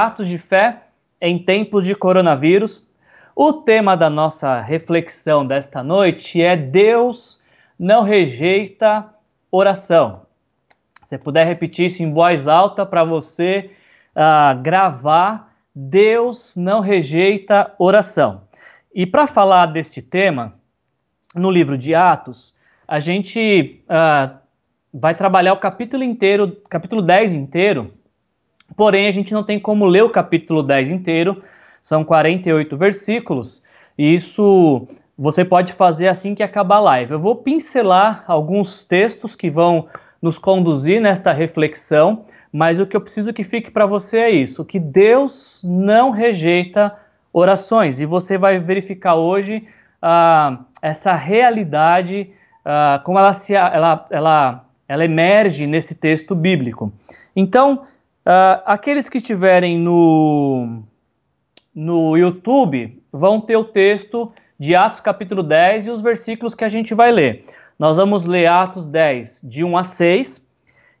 [0.00, 0.84] Atos de Fé
[1.20, 2.86] em Tempos de Coronavírus.
[3.36, 7.42] O tema da nossa reflexão desta noite é Deus
[7.78, 9.06] não rejeita
[9.50, 10.22] oração.
[11.02, 13.72] Se puder repetir isso em voz alta para você
[14.16, 18.44] uh, gravar, Deus não rejeita oração.
[18.94, 20.54] E para falar deste tema,
[21.34, 22.54] no livro de Atos,
[22.88, 24.34] a gente uh,
[24.94, 27.99] vai trabalhar o capítulo inteiro, capítulo 10 inteiro,
[28.76, 31.42] porém a gente não tem como ler o capítulo 10 inteiro,
[31.80, 33.62] são 48 versículos,
[33.96, 34.86] e isso
[35.16, 37.12] você pode fazer assim que acabar a live.
[37.12, 39.86] Eu vou pincelar alguns textos que vão
[40.20, 44.64] nos conduzir nesta reflexão, mas o que eu preciso que fique para você é isso:
[44.64, 46.96] que Deus não rejeita
[47.32, 49.66] orações, e você vai verificar hoje
[50.00, 52.30] ah, essa realidade,
[52.64, 56.92] ah, como ela, se, ela, ela, ela emerge nesse texto bíblico.
[57.36, 57.82] Então,
[58.24, 60.82] ah, aqueles que estiverem no,
[61.74, 66.68] no YouTube vão ter o texto de Atos capítulo 10 e os versículos que a
[66.68, 67.44] gente vai ler.
[67.78, 70.46] Nós vamos ler Atos 10, de 1 a 6,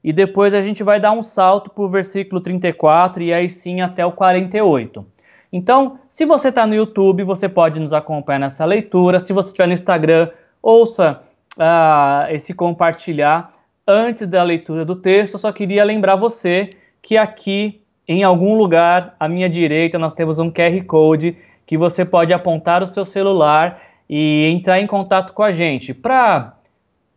[0.02, 3.82] e depois a gente vai dar um salto para o versículo 34 e aí sim
[3.82, 5.06] até o 48.
[5.52, 9.20] Então, se você está no YouTube, você pode nos acompanhar nessa leitura.
[9.20, 10.30] Se você estiver no Instagram,
[10.62, 11.20] ouça
[11.58, 13.52] uh, esse compartilhar
[13.86, 15.34] antes da leitura do texto.
[15.34, 16.70] Eu só queria lembrar você
[17.02, 22.04] que aqui, em algum lugar à minha direita, nós temos um QR Code que você
[22.04, 26.54] pode apontar o seu celular e entrar em contato com a gente para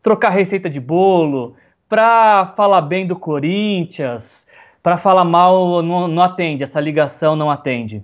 [0.02, 1.56] trocar receita de bolo,
[1.90, 4.48] para falar bem do Corinthians,
[4.82, 8.04] para falar mal, não, não atende, essa ligação não atende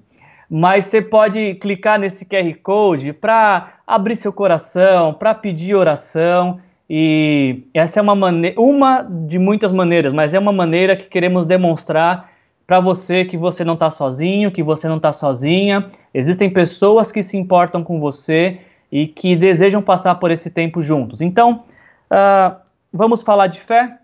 [0.50, 6.60] mas você pode clicar nesse QR Code para abrir seu coração, para pedir oração.
[6.90, 11.46] E essa é uma, maneira, uma de muitas maneiras, mas é uma maneira que queremos
[11.46, 12.32] demonstrar
[12.66, 15.86] para você que você não está sozinho, que você não está sozinha.
[16.14, 18.60] Existem pessoas que se importam com você
[18.92, 21.22] e que desejam passar por esse tempo juntos.
[21.22, 21.64] Então,
[22.12, 22.56] uh,
[22.92, 23.98] vamos falar de fé?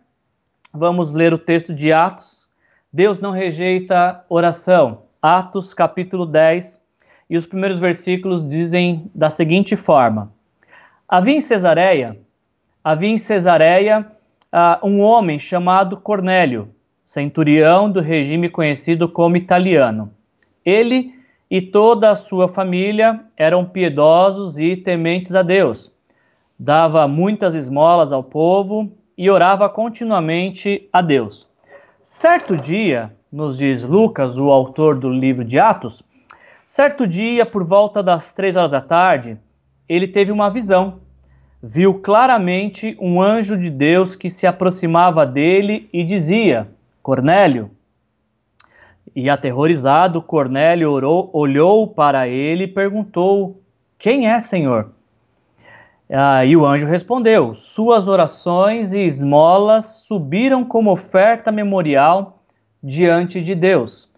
[0.73, 2.47] Vamos ler o texto de Atos.
[2.93, 5.03] Deus não rejeita oração.
[5.21, 6.79] Atos capítulo 10,
[7.29, 10.31] e os primeiros versículos dizem da seguinte forma:
[11.07, 12.19] Havia em Cesareia,
[12.85, 14.05] havia em Cesareia
[14.53, 16.69] uh, um homem chamado Cornélio,
[17.03, 20.13] centurião do regime conhecido como italiano.
[20.63, 21.15] Ele
[21.49, 25.91] e toda a sua família eram piedosos e tementes a Deus.
[26.59, 31.47] Dava muitas esmolas ao povo e orava continuamente a Deus.
[32.03, 36.03] Certo dia, nos diz Lucas, o autor do livro de Atos,
[36.63, 39.39] certo dia, por volta das três horas da tarde,
[39.89, 41.04] ele teve uma visão.
[41.67, 46.69] Viu claramente um anjo de Deus que se aproximava dele e dizia:
[47.01, 47.71] Cornélio.
[49.15, 53.63] E aterrorizado, Cornélio orou, olhou para ele e perguntou:
[53.97, 54.91] Quem é, Senhor?
[56.07, 62.43] Ah, e o anjo respondeu: Suas orações e esmolas subiram como oferta memorial
[62.83, 64.13] diante de Deus.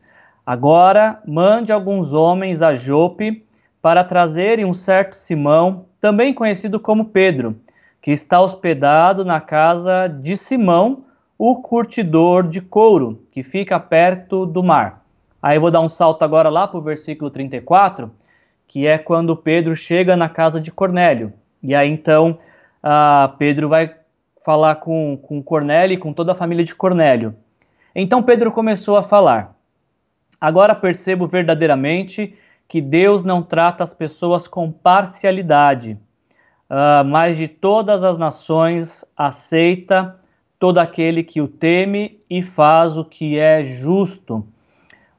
[0.46, 3.46] Agora mande alguns homens a Jope
[3.82, 7.56] para trazerem um certo Simão, também conhecido como Pedro,
[8.02, 11.04] que está hospedado na casa de Simão,
[11.38, 15.06] o curtidor de couro, que fica perto do mar.
[15.42, 18.12] Aí vou dar um salto agora lá para o versículo 34,
[18.68, 21.32] que é quando Pedro chega na casa de Cornélio.
[21.62, 22.38] E aí então
[23.38, 23.94] Pedro vai
[24.44, 27.36] falar com, com Cornélio e com toda a família de Cornélio.
[27.94, 29.56] Então Pedro começou a falar:
[30.40, 32.36] Agora percebo verdadeiramente
[32.68, 35.98] que Deus não trata as pessoas com parcialidade,
[36.70, 40.20] uh, mas de todas as nações aceita
[40.60, 44.46] todo aquele que o teme e faz o que é justo.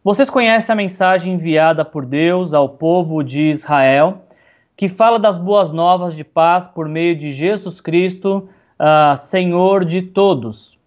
[0.04, 4.22] Vocês conhecem a mensagem enviada por Deus ao povo de Israel,
[4.76, 8.48] que fala das boas novas de paz por meio de Jesus Cristo,
[8.78, 10.78] uh, Senhor de todos.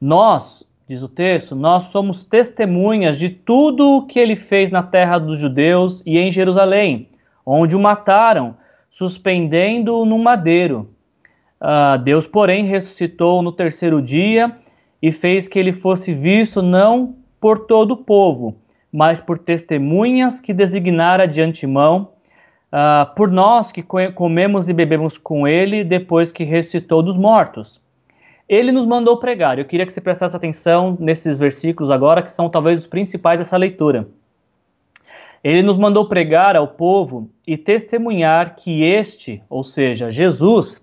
[0.00, 5.18] Nós, diz o texto, nós somos testemunhas de tudo o que ele fez na terra
[5.18, 7.10] dos judeus e em Jerusalém,
[7.44, 8.56] onde o mataram,
[8.90, 10.88] suspendendo-o no madeiro.
[11.60, 14.56] Uh, Deus, porém, ressuscitou no terceiro dia
[15.02, 18.56] e fez que ele fosse visto não por todo o povo,
[18.90, 22.12] mas por testemunhas que designara de antemão,
[22.72, 27.78] uh, por nós que comemos e bebemos com ele depois que ressuscitou dos mortos
[28.48, 29.58] ele nos mandou pregar.
[29.58, 33.56] Eu queria que você prestasse atenção nesses versículos agora, que são talvez os principais dessa
[33.56, 34.08] leitura.
[35.44, 40.80] Ele nos mandou pregar ao povo e testemunhar que este, ou seja, Jesus,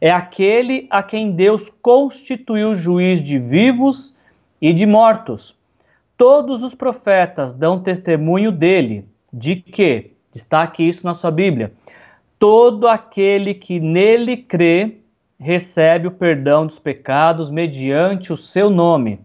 [0.00, 4.14] é aquele a quem Deus constituiu juiz de vivos
[4.60, 5.56] e de mortos.
[6.16, 9.06] Todos os profetas dão testemunho dele.
[9.32, 10.10] De que?
[10.30, 11.72] Destaque isso na sua Bíblia.
[12.38, 14.98] Todo aquele que nele crê
[15.38, 19.20] recebe o perdão dos pecados mediante o seu nome.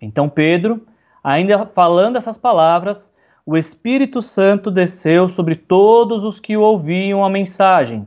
[0.00, 0.86] Então Pedro,
[1.22, 3.12] ainda falando essas palavras,
[3.44, 8.06] o Espírito Santo desceu sobre todos os que ouviam a mensagem.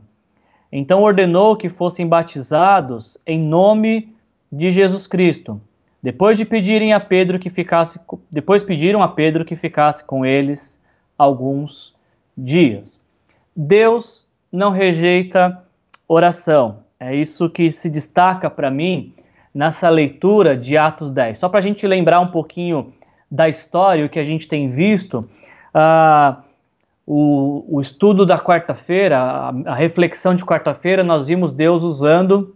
[0.72, 4.14] Então ordenou que fossem batizados em nome
[4.50, 5.60] de Jesus Cristo.
[6.02, 7.98] Depois de pedirem a Pedro que ficasse,
[8.30, 10.82] depois pediram a Pedro que ficasse com eles
[11.16, 11.94] alguns
[12.36, 13.00] dias.
[13.56, 15.64] Deus não rejeita
[16.08, 16.83] oração.
[16.98, 19.12] É isso que se destaca para mim
[19.54, 21.38] nessa leitura de Atos 10.
[21.38, 22.92] Só para a gente lembrar um pouquinho
[23.30, 25.28] da história, o que a gente tem visto,
[25.74, 26.42] uh,
[27.06, 32.54] o, o, estudo da quarta-feira, a, a reflexão de quarta-feira, nós vimos Deus usando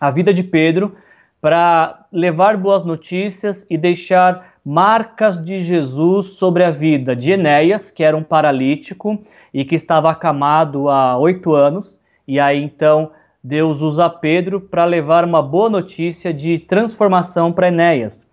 [0.00, 0.94] a vida de Pedro
[1.40, 8.02] para levar boas notícias e deixar marcas de Jesus sobre a vida de Enéas, que
[8.02, 9.20] era um paralítico
[9.54, 12.00] e que estava acamado há oito anos.
[12.26, 13.12] E aí então
[13.46, 18.28] Deus usa Pedro para levar uma boa notícia de transformação para Enéas.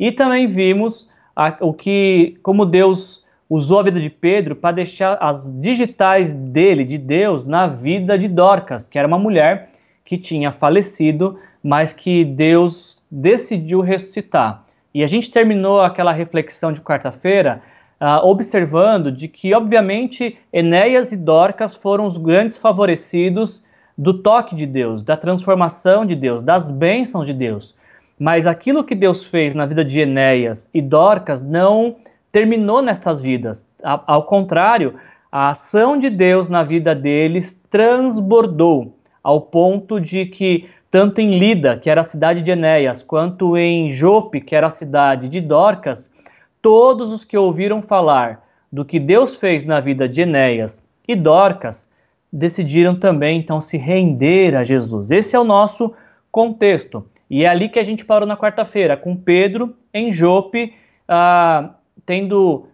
[0.00, 5.18] E também vimos a, o que, como Deus usou a vida de Pedro para deixar
[5.20, 9.68] as digitais dele, de Deus, na vida de Dorcas, que era uma mulher
[10.04, 14.64] que tinha falecido mas que Deus decidiu ressuscitar.
[14.92, 17.62] E a gente terminou aquela reflexão de quarta-feira
[17.98, 23.64] uh, observando de que, obviamente, Enéas e Dorcas foram os grandes favorecidos
[23.96, 27.74] do toque de Deus, da transformação de Deus, das bênçãos de Deus.
[28.18, 31.96] Mas aquilo que Deus fez na vida de Enéas e Dorcas não
[32.30, 33.68] terminou nessas vidas.
[33.82, 34.94] Ao contrário,
[35.30, 41.76] a ação de Deus na vida deles transbordou ao ponto de que tanto em Lida,
[41.76, 46.14] que era a cidade de Enéas, quanto em Jope, que era a cidade de Dorcas,
[46.62, 51.90] todos os que ouviram falar do que Deus fez na vida de Enéas e Dorcas
[52.34, 55.12] decidiram também então se render a Jesus.
[55.12, 55.94] Esse é o nosso
[56.32, 57.06] contexto.
[57.30, 60.74] E é ali que a gente parou na quarta-feira, com Pedro em Jope,
[61.06, 62.66] ah, tendo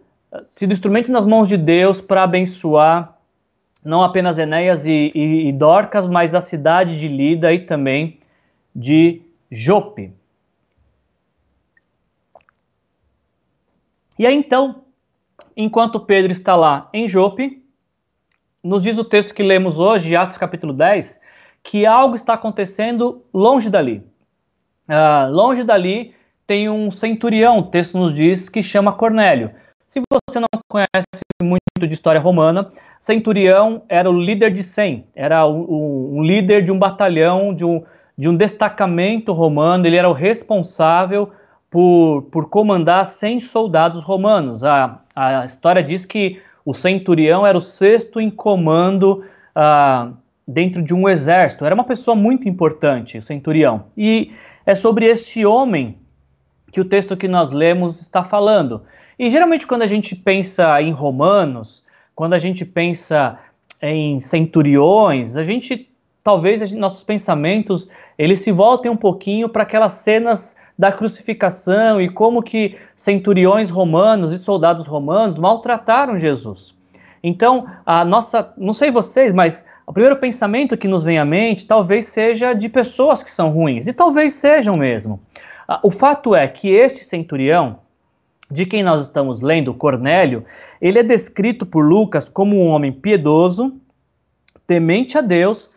[0.49, 3.17] sido instrumento nas mãos de Deus para abençoar
[3.83, 8.19] não apenas Enéas e, e, e Dorcas, mas a cidade de Lida e também
[8.75, 10.13] de Jope.
[14.19, 14.83] E aí então,
[15.57, 17.60] enquanto Pedro está lá em Jope,
[18.63, 21.19] nos diz o texto que lemos hoje, Atos capítulo 10,
[21.63, 24.03] que algo está acontecendo longe dali.
[24.87, 26.13] Uh, longe dali
[26.45, 29.51] tem um centurião, o texto nos diz, que chama Cornélio.
[29.85, 32.69] Se você não conhece muito de história romana,
[32.99, 37.83] centurião era o líder de 100, era o, um líder de um batalhão, de um,
[38.17, 41.31] de um destacamento romano, ele era o responsável
[41.69, 44.63] por, por comandar 100 soldados romanos.
[44.63, 49.23] A, a história diz que o centurião era o sexto em comando
[49.55, 50.11] ah,
[50.47, 51.65] dentro de um exército.
[51.65, 53.85] Era uma pessoa muito importante, o centurião.
[53.97, 54.31] E
[54.65, 55.97] é sobre este homem
[56.71, 58.83] que o texto que nós lemos está falando.
[59.19, 61.83] E geralmente quando a gente pensa em romanos,
[62.15, 63.37] quando a gente pensa
[63.81, 65.90] em centuriões, a gente
[66.23, 72.09] talvez gente, nossos pensamentos eles se voltem um pouquinho para aquelas cenas da crucificação e
[72.09, 76.73] como que centuriões romanos e soldados romanos maltrataram Jesus.
[77.23, 81.65] Então, a nossa, não sei vocês, mas o primeiro pensamento que nos vem à mente
[81.65, 85.19] talvez seja de pessoas que são ruins, e talvez sejam mesmo.
[85.83, 87.79] O fato é que este centurião,
[88.49, 90.43] de quem nós estamos lendo, Cornélio,
[90.81, 93.75] ele é descrito por Lucas como um homem piedoso,
[94.65, 95.69] temente a Deus,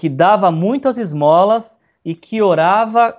[0.00, 3.14] que dava muitas esmolas e que orava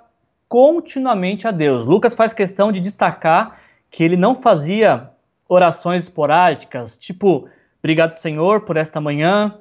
[0.50, 1.86] continuamente a Deus.
[1.86, 3.60] Lucas faz questão de destacar
[3.92, 5.12] que ele não fazia
[5.48, 7.48] orações esporádicas, tipo,
[7.78, 9.54] obrigado Senhor por esta manhã,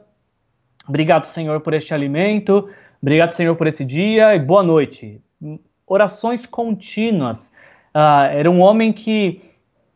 [0.89, 2.71] obrigado Senhor por este alimento,
[3.03, 5.21] obrigado Senhor por esse dia e boa noite.
[5.87, 7.53] Orações contínuas
[7.93, 9.43] Uh, era um homem que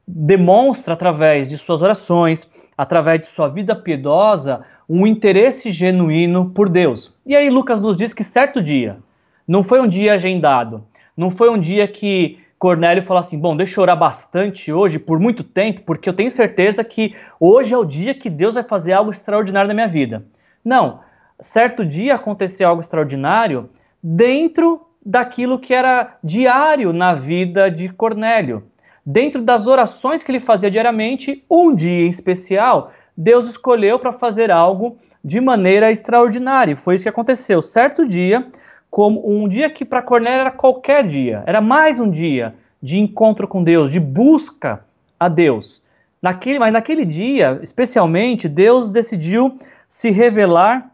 [0.07, 7.17] demonstra através de suas orações, através de sua vida piedosa, um interesse genuíno por Deus.
[7.25, 8.99] E aí Lucas nos diz que certo dia,
[9.47, 10.85] não foi um dia agendado,
[11.17, 15.21] não foi um dia que Cornélio falou assim: bom, deixa eu orar bastante hoje, por
[15.21, 18.93] muito tempo, porque eu tenho certeza que hoje é o dia que Deus vai fazer
[18.93, 20.25] algo extraordinário na minha vida.
[20.65, 21.01] Não,
[21.39, 23.69] certo dia aconteceu algo extraordinário
[24.03, 28.65] dentro daquilo que era diário na vida de Cornélio.
[29.05, 34.51] Dentro das orações que ele fazia diariamente, um dia em especial, Deus escolheu para fazer
[34.51, 36.77] algo de maneira extraordinária.
[36.77, 37.63] Foi isso que aconteceu.
[37.63, 38.47] Certo dia,
[38.91, 43.49] como um dia que para Cornélio era qualquer dia, era mais um dia de encontro
[43.49, 44.85] com Deus, de busca
[45.19, 45.83] a Deus.
[46.21, 49.57] Naquele, mas naquele dia, especialmente, Deus decidiu
[49.89, 50.91] se revelar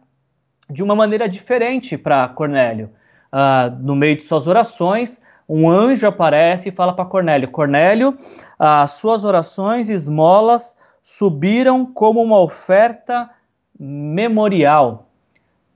[0.68, 2.90] de uma maneira diferente para Cornélio.
[3.32, 8.16] Uh, no meio de suas orações, um anjo aparece e fala para Cornélio: Cornélio,
[8.58, 13.30] as suas orações e esmolas subiram como uma oferta
[13.78, 15.08] memorial.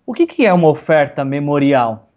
[0.07, 2.09] O que, que é uma oferta memorial?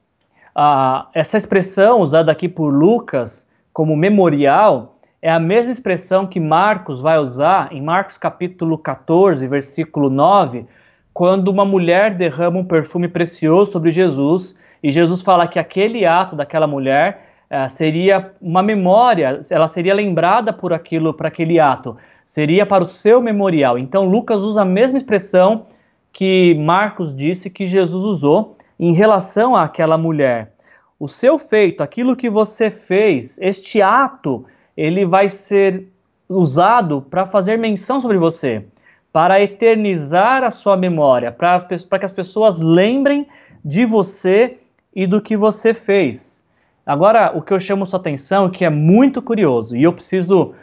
[0.53, 7.01] Ah, essa expressão usada aqui por Lucas como memorial é a mesma expressão que Marcos
[7.01, 10.65] vai usar em Marcos capítulo 14, versículo 9,
[11.13, 16.35] quando uma mulher derrama um perfume precioso sobre Jesus e Jesus fala que aquele ato
[16.35, 22.65] daquela mulher eh, seria uma memória, ela seria lembrada por aquilo, para aquele ato, seria
[22.65, 23.77] para o seu memorial.
[23.77, 25.65] Então Lucas usa a mesma expressão
[26.11, 30.53] que Marcos disse que Jesus usou em relação àquela mulher.
[30.99, 35.87] O seu feito, aquilo que você fez, este ato, ele vai ser
[36.27, 38.65] usado para fazer menção sobre você,
[39.13, 43.27] para eternizar a sua memória, para que as pessoas lembrem
[43.63, 44.57] de você
[44.93, 46.46] e do que você fez.
[46.87, 50.53] Agora, o que eu chamo sua atenção, que é muito curioso, e eu preciso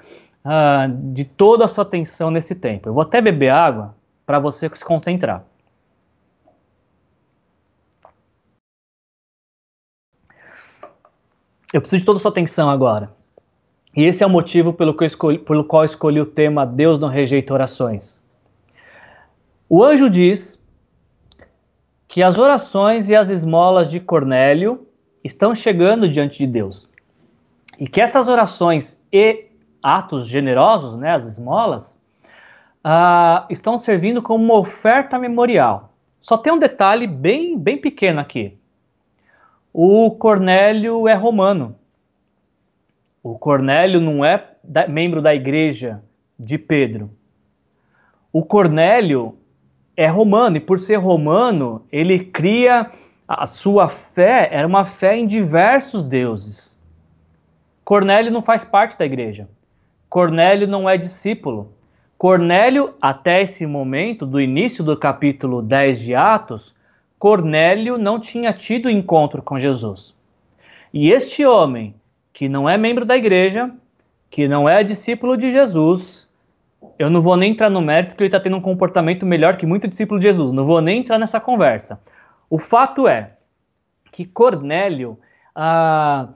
[0.43, 2.89] uh, de toda a sua atenção nesse tempo.
[2.89, 5.45] Eu vou até beber água para você se concentrar.
[11.71, 13.13] Eu preciso de toda a sua atenção agora.
[13.95, 17.09] E esse é o motivo pelo, que escolhi, pelo qual escolhi o tema Deus não
[17.09, 18.19] rejeita orações.
[19.69, 20.65] O anjo diz
[22.09, 24.89] que as orações e as esmolas de Cornélio
[25.25, 26.89] estão chegando diante de Deus.
[27.79, 29.47] E que essas orações e
[29.83, 32.01] atos generosos, né, as esmolas,
[32.85, 35.95] uh, estão servindo como uma oferta memorial.
[36.21, 38.57] Só tem um detalhe bem, bem pequeno aqui.
[39.73, 41.75] O Cornélio é romano.
[43.23, 46.03] O Cornélio não é da, membro da igreja
[46.39, 47.11] de Pedro.
[48.33, 49.37] O Cornélio
[49.97, 52.91] é romano e por ser romano, ele cria
[53.27, 56.79] a sua fé era uma fé em diversos deuses.
[57.85, 59.49] Cornélio não faz parte da igreja.
[60.09, 61.73] Cornélio não é discípulo.
[62.17, 66.75] Cornélio, até esse momento, do início do capítulo 10 de Atos,
[67.19, 70.15] Cornélio não tinha tido encontro com Jesus.
[70.93, 71.95] E este homem,
[72.33, 73.71] que não é membro da igreja,
[74.31, 76.29] que não é discípulo de Jesus,
[76.99, 79.67] eu não vou nem entrar no mérito que ele está tendo um comportamento melhor que
[79.67, 82.01] muito discípulo de Jesus, não vou nem entrar nessa conversa.
[82.55, 83.33] O fato é
[84.13, 85.19] que Cornélio,
[85.57, 86.29] ah,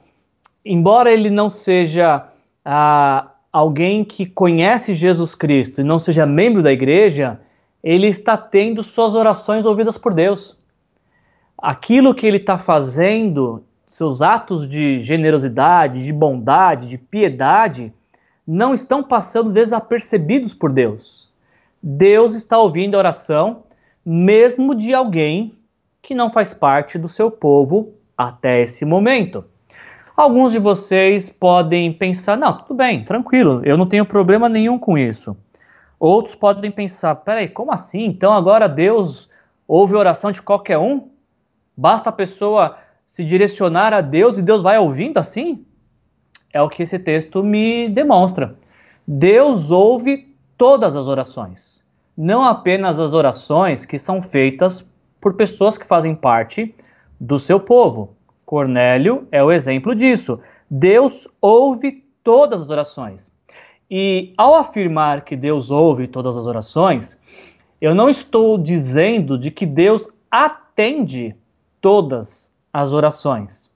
[0.64, 2.26] embora ele não seja
[2.64, 7.40] ah, alguém que conhece Jesus Cristo e não seja membro da igreja,
[7.84, 10.58] ele está tendo suas orações ouvidas por Deus.
[11.56, 17.94] Aquilo que ele está fazendo, seus atos de generosidade, de bondade, de piedade,
[18.44, 21.32] não estão passando desapercebidos por Deus.
[21.80, 23.62] Deus está ouvindo a oração,
[24.04, 25.56] mesmo de alguém
[26.02, 29.44] que não faz parte do seu povo até esse momento.
[30.16, 34.98] Alguns de vocês podem pensar: não, tudo bem, tranquilo, eu não tenho problema nenhum com
[34.98, 35.36] isso.
[35.98, 38.04] Outros podem pensar: peraí, como assim?
[38.04, 39.28] Então agora Deus
[39.66, 41.08] ouve a oração de qualquer um?
[41.76, 42.76] Basta a pessoa
[43.06, 45.64] se direcionar a Deus e Deus vai ouvindo assim?
[46.52, 48.56] É o que esse texto me demonstra.
[49.06, 51.82] Deus ouve todas as orações,
[52.16, 54.84] não apenas as orações que são feitas
[55.20, 56.74] por pessoas que fazem parte
[57.20, 58.16] do seu povo.
[58.44, 60.40] Cornélio é o exemplo disso.
[60.70, 63.32] Deus ouve todas as orações.
[63.90, 67.18] E ao afirmar que Deus ouve todas as orações,
[67.80, 71.34] eu não estou dizendo de que Deus atende
[71.80, 73.70] todas as orações.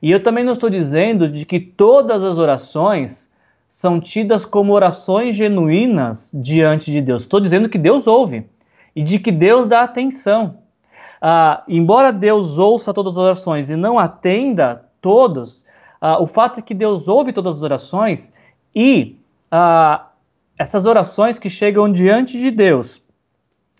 [0.00, 3.32] E eu também não estou dizendo de que todas as orações
[3.68, 7.22] são tidas como orações genuínas diante de Deus.
[7.22, 8.46] Estou dizendo que Deus ouve
[8.94, 10.61] e de que Deus dá atenção
[11.24, 15.64] ah, embora Deus ouça todas as orações e não atenda todos,
[16.00, 18.34] ah, o fato é que Deus ouve todas as orações
[18.74, 19.16] e
[19.48, 20.08] ah,
[20.58, 23.00] essas orações que chegam diante de Deus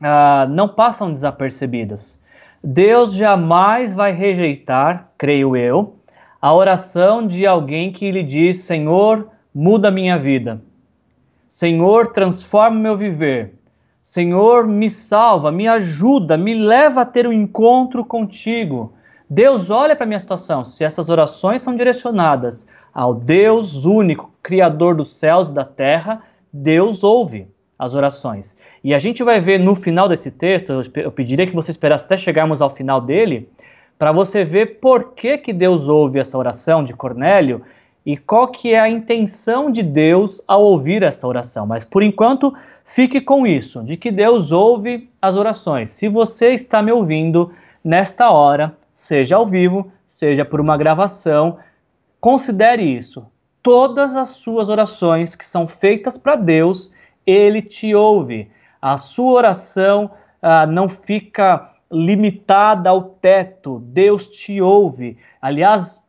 [0.00, 2.22] ah, não passam desapercebidas.
[2.62, 5.96] Deus jamais vai rejeitar, creio eu,
[6.40, 10.62] a oração de alguém que lhe diz: Senhor, muda minha vida.
[11.48, 13.54] Senhor, transforma meu viver.
[14.02, 18.92] Senhor, me salva, me ajuda, me leva a ter um encontro contigo.
[19.30, 20.64] Deus olha para minha situação.
[20.64, 26.20] Se essas orações são direcionadas ao Deus único, Criador dos céus e da terra,
[26.52, 27.46] Deus ouve
[27.78, 28.58] as orações.
[28.82, 32.16] E a gente vai ver no final desse texto, eu pediria que você esperasse até
[32.16, 33.48] chegarmos ao final dele,
[33.96, 37.62] para você ver por que, que Deus ouve essa oração de Cornélio
[38.04, 41.66] e qual que é a intenção de Deus ao ouvir essa oração.
[41.66, 42.52] Mas por enquanto,
[42.84, 45.90] fique com isso, de que Deus ouve as orações.
[45.90, 47.52] Se você está me ouvindo
[47.84, 51.58] nesta hora, seja ao vivo, seja por uma gravação,
[52.20, 53.24] considere isso.
[53.62, 56.90] Todas as suas orações que são feitas para Deus,
[57.24, 58.50] ele te ouve.
[58.80, 65.16] A sua oração ah, não fica limitada ao teto, Deus te ouve.
[65.40, 66.01] Aliás,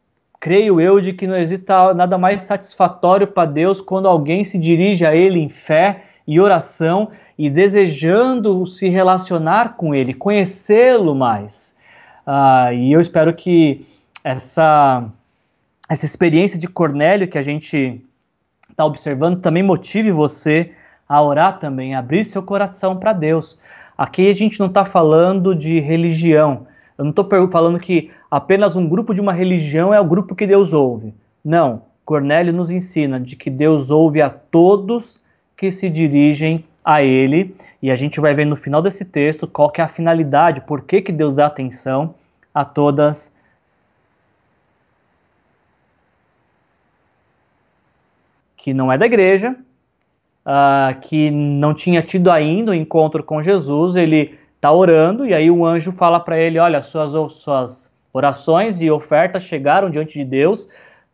[0.43, 5.05] creio eu de que não exista nada mais satisfatório para Deus quando alguém se dirige
[5.05, 11.77] a Ele em fé e oração e desejando se relacionar com Ele, conhecê-lo mais.
[12.27, 13.85] Ah, e eu espero que
[14.21, 15.05] essa,
[15.89, 18.03] essa experiência de Cornélio que a gente
[18.69, 20.73] está observando também motive você
[21.07, 23.61] a orar também, a abrir seu coração para Deus.
[23.97, 28.87] Aqui a gente não está falando de religião, eu não estou falando que apenas um
[28.87, 31.13] grupo de uma religião é o grupo que Deus ouve.
[31.43, 31.83] Não.
[32.05, 35.21] Cornélio nos ensina de que Deus ouve a todos
[35.55, 37.55] que se dirigem a Ele.
[37.81, 40.81] E a gente vai ver no final desse texto qual que é a finalidade, por
[40.81, 42.13] que, que Deus dá atenção
[42.53, 43.33] a todas
[48.63, 49.57] que não é da igreja,
[50.45, 55.33] uh, que não tinha tido ainda o um encontro com Jesus, ele está orando e
[55.33, 60.23] aí o anjo fala para ele: Olha, suas, suas orações e ofertas chegaram diante de
[60.23, 60.69] Deus,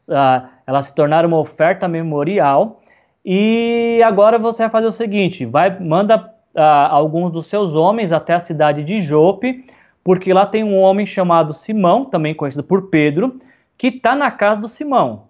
[0.08, 2.80] uh, elas se tornaram uma oferta memorial.
[3.26, 8.36] E agora você vai fazer o seguinte: vai manda uh, alguns dos seus homens até
[8.36, 9.66] a cidade de Jope,
[10.04, 13.40] porque lá tem um homem chamado Simão, também conhecido por Pedro,
[13.76, 15.28] que está na casa do Simão.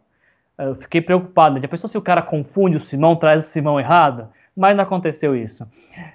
[0.57, 1.61] Eu fiquei preocupado.
[1.61, 4.27] Já pensou se o cara confunde o Simão, traz o Simão errado?
[4.53, 5.65] Mas não aconteceu isso.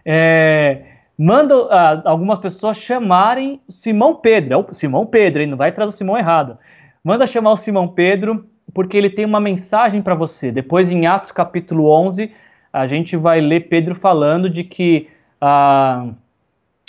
[0.05, 4.55] É, manda uh, algumas pessoas chamarem Simão Pedro.
[4.55, 5.49] É o Simão Pedro, hein?
[5.49, 6.59] não vai trazer o Simão errado.
[7.03, 10.51] Manda chamar o Simão Pedro, porque ele tem uma mensagem para você.
[10.51, 12.33] Depois, em Atos capítulo 11,
[12.73, 15.09] a gente vai ler Pedro falando de que
[15.41, 16.15] uh,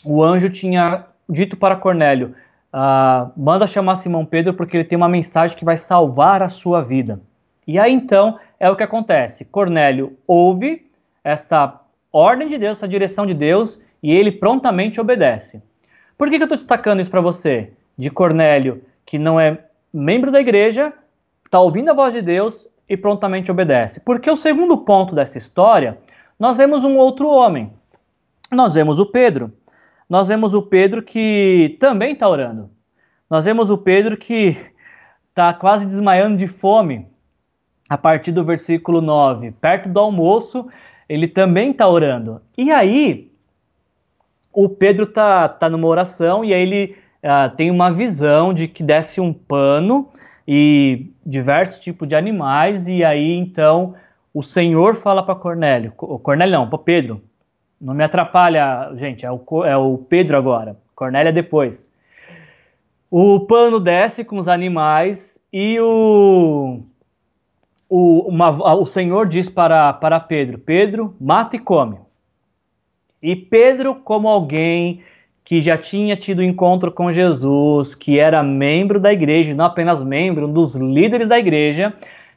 [0.03, 2.33] o anjo tinha dito para Cornélio:
[2.73, 6.81] uh, manda chamar Simão Pedro, porque ele tem uma mensagem que vai salvar a sua
[6.81, 7.19] vida.
[7.67, 9.45] E aí então é o que acontece.
[9.45, 10.85] Cornélio ouve
[11.23, 15.63] essa ordem de Deus, essa direção de Deus, e ele prontamente obedece.
[16.15, 17.73] Por que, que eu estou destacando isso para você?
[17.97, 20.93] De Cornélio, que não é membro da igreja,
[21.43, 23.99] está ouvindo a voz de Deus e prontamente obedece.
[24.01, 25.97] Porque o segundo ponto dessa história,
[26.37, 27.73] nós vemos um outro homem.
[28.51, 29.51] Nós vemos o Pedro.
[30.07, 32.69] Nós vemos o Pedro que também está orando.
[33.27, 34.55] Nós vemos o Pedro que
[35.29, 37.07] está quase desmaiando de fome.
[37.89, 40.69] A partir do versículo 9, perto do almoço,
[41.09, 42.39] ele também está orando.
[42.55, 43.34] E aí,
[44.55, 48.81] o Pedro tá, tá numa oração e aí ele uh, tem uma visão de que
[48.81, 50.09] desce um pano
[50.47, 53.95] e diversos tipos de animais, e aí então
[54.33, 57.21] o Senhor fala para Cornélio, Cornélio não, para Pedro,
[57.81, 61.93] não me atrapalha, gente, é o, é o Pedro agora, Cornélio é depois.
[63.09, 66.79] O pano desce com os animais e o,
[67.89, 72.04] o, uma, o Senhor diz para, para Pedro: Pedro, mata e come.
[73.25, 75.01] E Pedro, como alguém
[75.43, 80.47] que já tinha tido encontro com Jesus, que era membro da igreja, não apenas membro,
[80.47, 81.91] um dos líderes da igreja,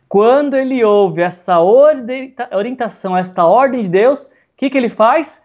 [0.09, 5.45] quando ele ouve essa orientação, esta ordem de Deus, o que, que ele faz?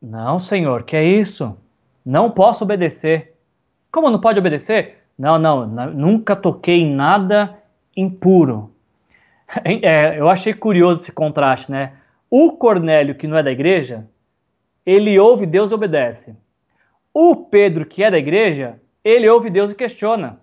[0.00, 1.56] Não, Senhor, que é isso?
[2.04, 3.32] Não posso obedecer.
[3.90, 4.98] Como não pode obedecer?
[5.18, 7.56] Não, não, nunca toquei em nada
[7.96, 8.70] impuro.
[9.64, 11.94] É, eu achei curioso esse contraste, né?
[12.30, 14.06] O Cornélio, que não é da igreja,
[14.84, 16.36] ele ouve Deus e obedece.
[17.12, 20.40] O Pedro, que é da igreja, ele ouve Deus e questiona.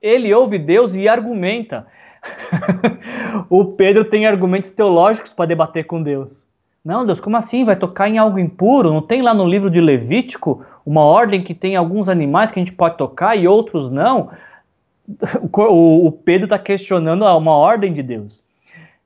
[0.00, 1.86] Ele ouve Deus e argumenta.
[3.48, 6.48] o Pedro tem argumentos teológicos para debater com Deus.
[6.84, 7.64] Não, Deus, como assim?
[7.64, 8.92] Vai tocar em algo impuro?
[8.92, 12.62] Não tem lá no livro de Levítico uma ordem que tem alguns animais que a
[12.64, 14.30] gente pode tocar e outros não?
[15.52, 18.43] O, Pedro está questionando uma ordem de Deus.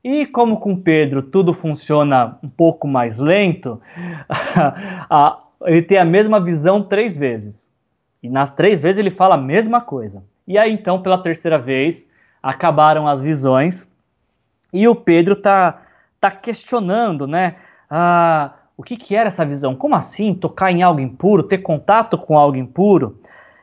[0.03, 3.81] E como com Pedro tudo funciona um pouco mais lento,
[5.65, 7.69] ele tem a mesma visão três vezes.
[8.23, 10.23] E nas três vezes ele fala a mesma coisa.
[10.47, 12.09] E aí então, pela terceira vez,
[12.41, 13.91] acabaram as visões
[14.71, 15.81] e o Pedro tá,
[16.19, 17.55] tá questionando, né?
[17.89, 19.75] Ah, o que, que era essa visão?
[19.75, 23.19] Como assim tocar em algo impuro, ter contato com algo impuro?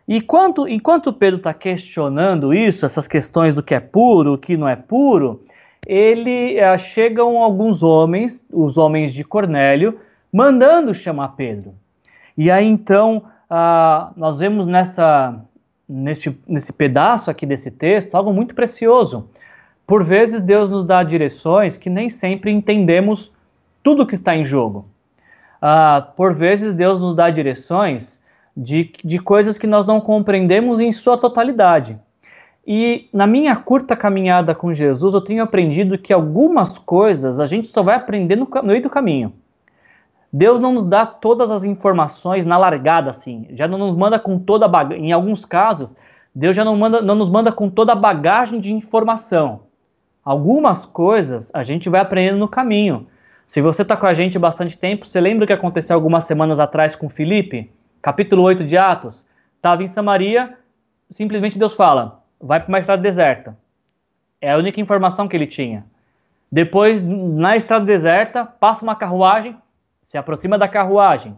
[0.06, 4.56] E enquanto, enquanto Pedro está questionando isso, essas questões do que é puro, o que
[4.56, 5.42] não é puro,
[5.86, 9.98] ele uh, chegam alguns homens, os homens de Cornélio,
[10.32, 11.74] mandando chamar Pedro.
[12.36, 15.40] E aí então uh, nós vemos nessa,
[15.88, 19.30] nesse, pedaço aqui desse texto algo muito precioso,
[19.86, 23.32] Por vezes Deus nos dá direções que nem sempre entendemos
[23.82, 24.84] tudo que está em jogo.
[25.62, 28.20] Uh, por vezes Deus nos dá direções
[28.56, 31.98] de, de coisas que nós não compreendemos em sua totalidade.
[32.66, 37.68] E na minha curta caminhada com Jesus, eu tenho aprendido que algumas coisas a gente
[37.68, 39.32] só vai aprender no, meio do caminho.
[40.32, 43.46] Deus não nos dá todas as informações na largada, assim.
[43.50, 45.06] Já não nos manda com toda a bagagem.
[45.06, 45.96] Em alguns casos,
[46.34, 49.60] Deus já não, manda, não nos manda com toda a bagagem de informação.
[50.24, 53.06] Algumas coisas a gente vai aprendendo no caminho.
[53.46, 56.58] Se você está com a gente bastante tempo, você lembra o que aconteceu algumas semanas
[56.58, 57.70] atrás com Felipe?
[58.02, 59.24] Capítulo 8 de Atos.
[59.54, 60.58] Estava em Samaria,
[61.08, 63.56] simplesmente Deus fala: vai para uma estrada deserta.
[64.40, 65.84] É a única informação que ele tinha.
[66.50, 69.56] Depois, na estrada deserta, passa uma carruagem,
[70.00, 71.36] se aproxima da carruagem.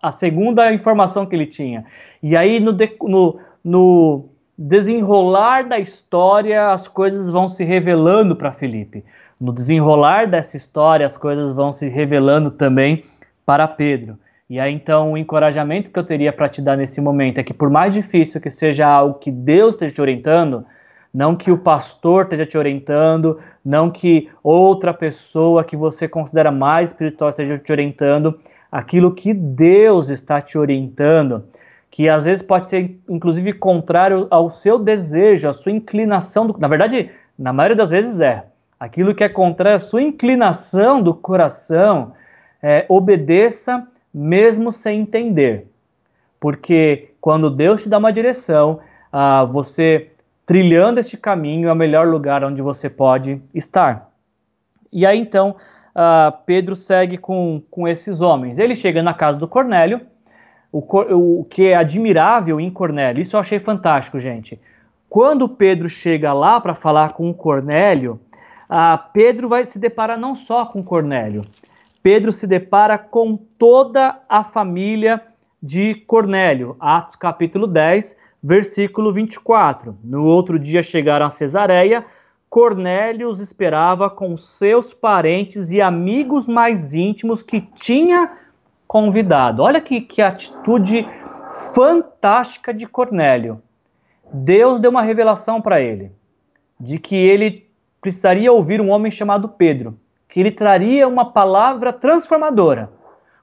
[0.00, 1.84] A segunda informação que ele tinha.
[2.22, 9.04] E aí, no, no, no desenrolar da história, as coisas vão se revelando para Felipe.
[9.40, 13.02] No desenrolar dessa história, as coisas vão se revelando também
[13.44, 14.16] para Pedro.
[14.48, 17.54] E aí então o encorajamento que eu teria para te dar nesse momento é que
[17.54, 20.66] por mais difícil que seja algo que Deus esteja te orientando,
[21.12, 26.90] não que o pastor esteja te orientando, não que outra pessoa que você considera mais
[26.90, 28.38] espiritual esteja te orientando,
[28.70, 31.44] aquilo que Deus está te orientando,
[31.90, 36.68] que às vezes pode ser inclusive contrário ao seu desejo, à sua inclinação, do, na
[36.68, 38.44] verdade, na maioria das vezes é,
[38.78, 42.12] aquilo que é contrário à sua inclinação do coração,
[42.62, 45.66] é, obedeça mesmo sem entender.
[46.38, 48.78] Porque quando Deus te dá uma direção,
[49.12, 50.10] ah, você
[50.46, 54.10] trilhando este caminho é o melhor lugar onde você pode estar.
[54.92, 55.56] E aí então
[55.94, 58.58] ah, Pedro segue com, com esses homens.
[58.58, 60.00] Ele chega na casa do Cornélio,
[60.70, 64.60] o, o que é admirável em Cornélio, isso eu achei fantástico, gente.
[65.08, 68.20] Quando Pedro chega lá para falar com o Cornélio,
[68.68, 71.42] ah, Pedro vai se deparar não só com Cornélio,
[72.04, 75.22] Pedro se depara com toda a família
[75.62, 76.76] de Cornélio.
[76.78, 79.96] Atos capítulo 10, versículo 24.
[80.04, 82.04] No outro dia chegaram a Cesareia.
[82.50, 88.32] Cornélio os esperava com seus parentes e amigos mais íntimos que tinha
[88.86, 89.62] convidado.
[89.62, 91.08] Olha que, que atitude
[91.74, 93.62] fantástica de Cornélio.
[94.30, 96.12] Deus deu uma revelação para ele
[96.78, 97.66] de que ele
[97.98, 99.98] precisaria ouvir um homem chamado Pedro
[100.34, 102.90] que ele traria uma palavra transformadora.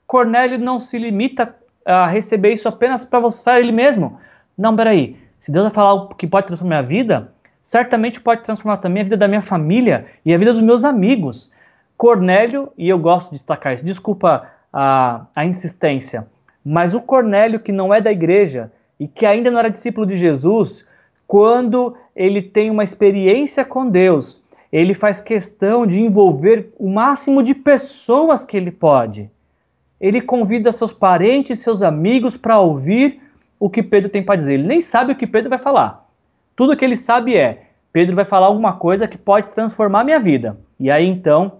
[0.05, 4.19] Cornélio não se limita a receber isso apenas para você ele mesmo.
[4.57, 5.15] Não, peraí.
[5.39, 9.03] Se Deus vai falar algo que pode transformar a vida, certamente pode transformar também a
[9.05, 11.49] vida da minha família e a vida dos meus amigos.
[11.95, 16.27] Cornélio, e eu gosto de destacar isso, desculpa a, a insistência,
[16.61, 20.17] mas o Cornélio que não é da igreja e que ainda não era discípulo de
[20.17, 20.85] Jesus,
[21.25, 24.40] quando ele tem uma experiência com Deus,
[24.71, 29.29] ele faz questão de envolver o máximo de pessoas que ele pode.
[29.99, 33.21] Ele convida seus parentes, seus amigos para ouvir
[33.59, 34.53] o que Pedro tem para dizer.
[34.53, 36.07] Ele nem sabe o que Pedro vai falar.
[36.55, 40.57] Tudo que ele sabe é: Pedro vai falar alguma coisa que pode transformar minha vida.
[40.79, 41.59] E aí então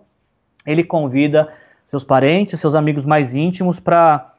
[0.66, 1.52] ele convida
[1.86, 4.32] seus parentes, seus amigos mais íntimos para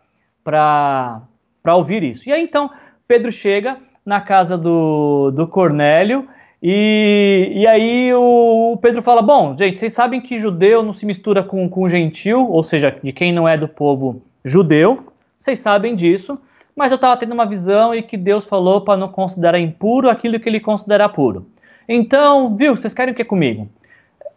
[1.69, 2.29] ouvir isso.
[2.29, 2.71] E aí então
[3.07, 6.27] Pedro chega na casa do, do Cornélio
[6.63, 11.43] e, e aí o, Pedro fala: Bom, gente, vocês sabem que judeu não se mistura
[11.43, 15.05] com, com gentil, ou seja, de quem não é do povo judeu,
[15.37, 16.41] vocês sabem disso,
[16.77, 20.39] mas eu estava tendo uma visão e que Deus falou para não considerar impuro aquilo
[20.39, 21.47] que ele considera puro.
[21.89, 23.69] Então, viu, vocês querem o que comigo?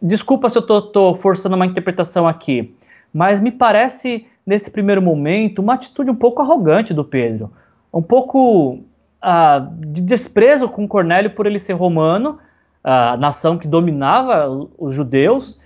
[0.02, 2.74] Desculpa se eu estou forçando uma interpretação aqui,
[3.14, 7.52] mas me parece, nesse primeiro momento, uma atitude um pouco arrogante do Pedro.
[7.94, 8.80] Um pouco
[9.22, 12.38] uh, de desprezo com Cornélio por ele ser romano,
[12.82, 14.48] a nação que dominava
[14.78, 15.58] os judeus,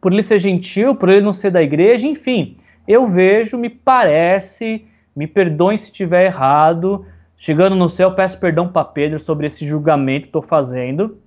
[0.00, 2.58] por ele ser gentil, por ele não ser da igreja, enfim.
[2.86, 7.06] Eu vejo, me parece, me perdoem se estiver errado.
[7.36, 11.18] Chegando no céu, peço perdão para Pedro sobre esse julgamento que estou fazendo.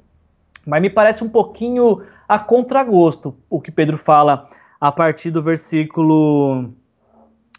[0.66, 4.46] Mas me parece um pouquinho a contragosto o que Pedro fala
[4.80, 6.70] a partir do versículo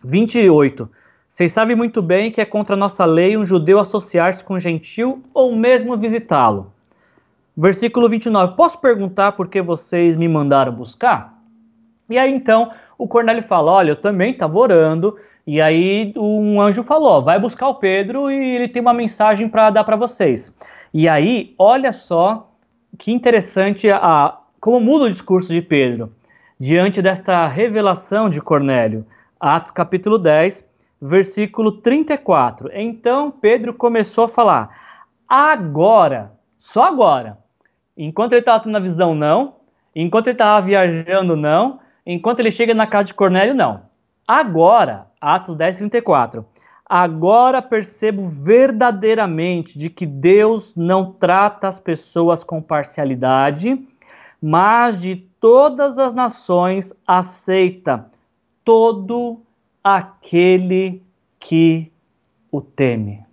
[0.05, 0.89] 28.
[1.33, 4.59] Vocês sabem muito bem que é contra a nossa lei um judeu associar-se com um
[4.59, 6.73] gentil ou mesmo visitá-lo.
[7.57, 8.57] Versículo 29.
[8.57, 11.41] Posso perguntar por que vocês me mandaram buscar?
[12.09, 15.17] E aí então o Cornélio fala: Olha, eu também estava orando.
[15.47, 19.71] E aí um anjo falou: Vai buscar o Pedro e ele tem uma mensagem para
[19.71, 20.53] dar para vocês.
[20.93, 22.51] E aí, olha só
[22.99, 26.13] que interessante a, como muda o discurso de Pedro
[26.59, 29.07] diante desta revelação de Cornélio.
[29.39, 30.69] Atos capítulo 10,
[31.01, 32.71] versículo 34.
[32.73, 34.77] Então Pedro começou a falar:
[35.29, 37.39] agora, só agora,
[38.03, 39.57] Enquanto ele estava tendo a visão, não.
[39.95, 41.81] Enquanto ele estava viajando, não.
[42.07, 43.83] Enquanto ele chega na casa de Cornélio, não.
[44.27, 46.47] Agora, Atos 10, 34.
[46.89, 53.87] Agora percebo verdadeiramente de que Deus não trata as pessoas com parcialidade,
[54.41, 58.07] mas de todas as nações aceita
[58.65, 59.43] todo
[59.83, 61.03] aquele
[61.39, 61.91] que
[62.53, 63.25] o teme.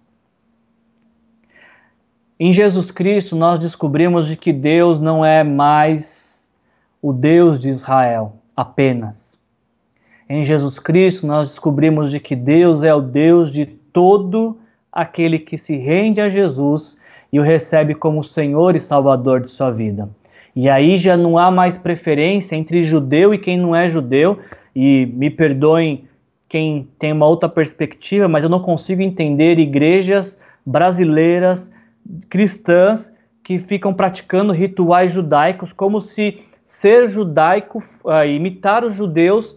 [2.40, 6.56] Em Jesus Cristo, nós descobrimos de que Deus não é mais
[7.02, 9.38] o Deus de Israel apenas.
[10.30, 14.58] Em Jesus Cristo, nós descobrimos de que Deus é o Deus de todo
[14.92, 16.98] aquele que se rende a Jesus
[17.32, 20.10] e o recebe como Senhor e Salvador de sua vida.
[20.56, 24.40] E aí já não há mais preferência entre judeu e quem não é judeu,
[24.76, 26.07] e me perdoem
[26.50, 31.72] quem tem uma outra perspectiva, mas eu não consigo entender igrejas brasileiras
[32.30, 39.56] cristãs que ficam praticando rituais judaicos como se ser judaico, uh, imitar os judeus,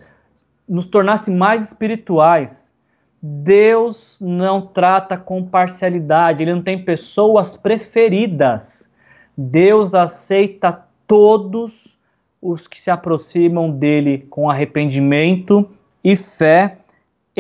[0.68, 2.72] nos tornasse mais espirituais.
[3.20, 8.88] Deus não trata com parcialidade, ele não tem pessoas preferidas.
[9.37, 11.98] Deus aceita todos
[12.40, 15.68] os que se aproximam dele com arrependimento
[16.03, 16.76] e fé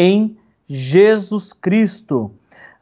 [0.00, 0.34] em
[0.66, 2.30] Jesus Cristo.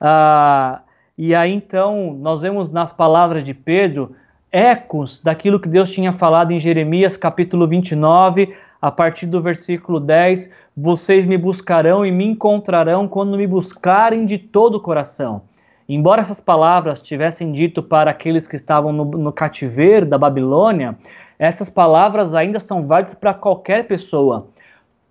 [0.01, 0.83] Ah,
[1.17, 4.15] e aí então nós vemos nas palavras de Pedro
[4.53, 10.49] ecos daquilo que Deus tinha falado em Jeremias capítulo 29, a partir do versículo 10:
[10.77, 15.43] Vocês me buscarão e me encontrarão quando me buscarem de todo o coração.
[15.89, 20.97] Embora essas palavras tivessem dito para aqueles que estavam no, no cativeiro da Babilônia,
[21.37, 24.47] essas palavras ainda são válidas para qualquer pessoa.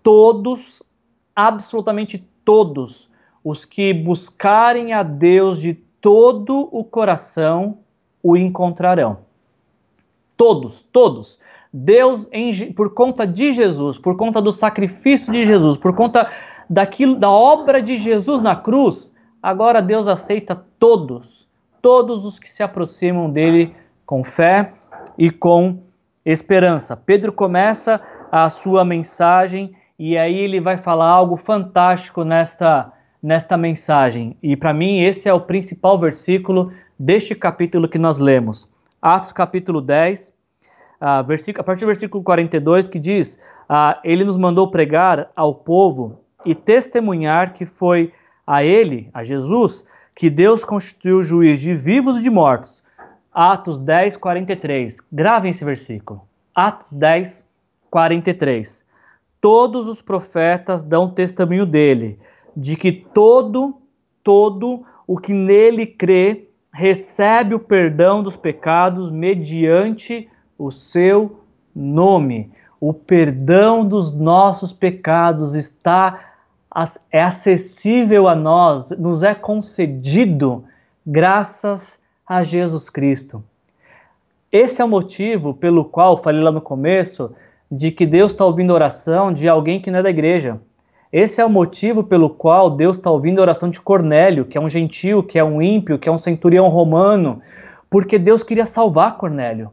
[0.02, 0.82] Todos,
[1.38, 3.12] absolutamente todos,
[3.44, 7.78] os que buscarem a Deus de todo o coração
[8.24, 9.20] o encontrarão.
[10.36, 11.40] Todos, todos.
[11.72, 16.28] Deus, em, por conta de Jesus, por conta do sacrifício de Jesus, por conta
[16.68, 21.48] daquilo, da obra de Jesus na cruz, agora Deus aceita todos,
[21.84, 23.76] todos os que se aproximam dele
[24.08, 24.74] com fé
[25.16, 25.78] e com
[26.26, 26.98] esperança.
[26.98, 34.38] Pedro começa a sua mensagem e aí ele vai falar algo fantástico nesta nesta mensagem.
[34.42, 38.70] E para mim, esse é o principal versículo deste capítulo que nós lemos.
[39.02, 40.34] Atos capítulo 10,
[41.02, 45.54] uh, versículo, a partir do versículo 42, que diz: uh, Ele nos mandou pregar ao
[45.54, 48.14] povo e testemunhar que foi
[48.46, 52.84] a Ele, a Jesus, que Deus constituiu juiz de vivos e de mortos.
[53.34, 54.98] Atos 10, 43.
[55.12, 56.22] Gravem esse versículo.
[56.56, 57.48] Atos 10,
[57.92, 58.87] 43.
[59.40, 62.20] Todos os profetas dão testemunho dele
[62.56, 63.76] de que todo,
[64.24, 71.40] todo o que nele crê recebe o perdão dos pecados mediante o seu
[71.76, 72.52] nome.
[72.80, 76.28] O perdão dos nossos pecados está
[77.12, 80.64] é acessível a nós, nos é concedido
[81.06, 83.44] graças a Jesus Cristo.
[84.52, 87.34] Esse é o motivo pelo qual falei lá no começo
[87.72, 90.60] de que Deus está ouvindo a oração de alguém que não é da igreja.
[91.12, 94.62] Esse é o motivo pelo qual Deus está ouvindo a oração de Cornélio, que é
[94.62, 97.42] um gentio, que é um ímpio, que é um centurião romano,
[97.90, 99.72] porque Deus queria salvar Cornélio,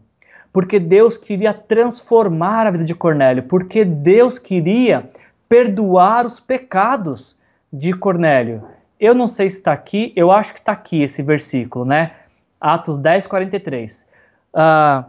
[0.53, 5.11] porque Deus queria transformar a vida de Cornélio, porque Deus queria
[5.49, 7.37] perdoar os pecados
[7.73, 8.63] de Cornélio.
[8.99, 12.13] Eu não sei se está aqui, eu acho que está aqui esse versículo, né?
[12.61, 14.07] Atos 10, 43.
[14.55, 15.05] Uh,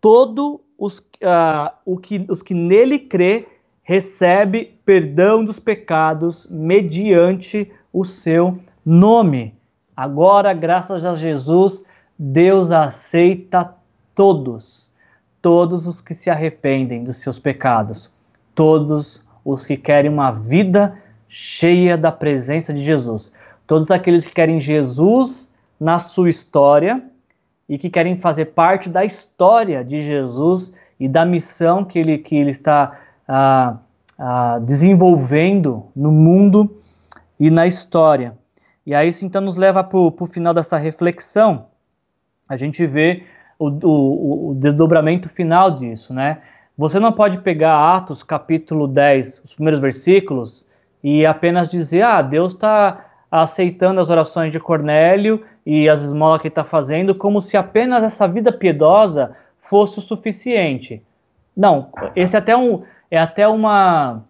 [0.00, 3.46] todo os, uh, o que, os que nele crê
[3.82, 9.54] recebe perdão dos pecados mediante o seu nome.
[9.96, 11.84] Agora, graças a Jesus,
[12.18, 13.74] Deus aceita
[14.14, 14.90] todos,
[15.40, 18.10] todos os que se arrependem dos seus pecados,
[18.54, 23.32] todos os que querem uma vida cheia da presença de Jesus,
[23.66, 27.02] todos aqueles que querem Jesus na sua história
[27.68, 32.36] e que querem fazer parte da história de Jesus e da missão que ele, que
[32.36, 33.76] ele está ah,
[34.18, 36.78] ah, desenvolvendo no mundo
[37.38, 38.36] e na história.
[38.86, 41.66] E aí isso então nos leva para o final dessa reflexão,
[42.48, 43.24] a gente vê
[43.58, 46.38] o, o, o, desdobramento final disso, né?
[46.78, 50.68] Você não pode pegar Atos capítulo 10, os primeiros versículos,
[51.02, 56.48] e apenas dizer, ah, Deus está aceitando as orações de Cornélio e as esmolas que
[56.48, 61.02] ele está fazendo, como se apenas essa vida piedosa fosse o suficiente.
[61.56, 64.22] Não, esse é até um, é até uma,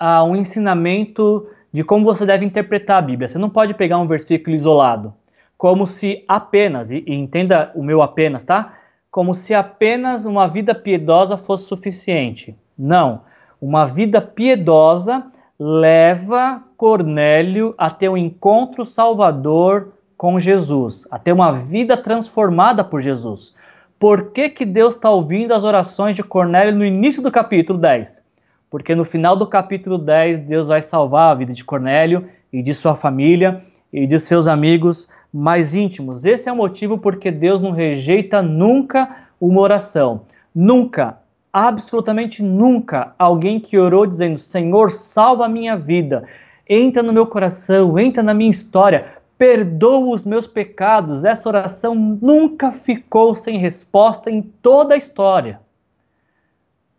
[0.00, 3.28] uh, um ensinamento de como você deve interpretar a Bíblia.
[3.28, 5.14] Você não pode pegar um versículo isolado.
[5.56, 8.74] como se apenas, e, e entenda o meu apenas, tá?
[9.10, 12.56] Como se apenas uma vida piedosa fosse suficiente.
[12.78, 13.20] Não.
[13.60, 15.26] Uma vida piedosa
[15.62, 23.02] leva Cornélio a ter um encontro salvador com Jesus, a ter uma vida transformada por
[23.02, 23.54] Jesus.
[23.98, 28.24] Por que, que Deus está ouvindo as orações de Cornélio no início do capítulo 10?
[28.70, 32.72] Porque no final do capítulo 10, Deus vai salvar a vida de Cornélio e de
[32.72, 33.60] sua família
[33.92, 36.24] e de seus amigos mais íntimos.
[36.24, 40.22] Esse é o motivo porque Deus não rejeita nunca uma oração.
[40.54, 41.18] Nunca,
[41.52, 46.24] absolutamente nunca, alguém que orou dizendo: Senhor, salva a minha vida,
[46.68, 51.24] entra no meu coração, entra na minha história, perdoa os meus pecados.
[51.24, 55.60] Essa oração nunca ficou sem resposta em toda a história.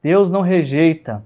[0.01, 1.23] Deus não rejeita